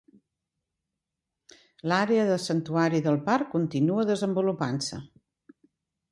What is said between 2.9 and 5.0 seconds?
del parc continua desenvolupant-se.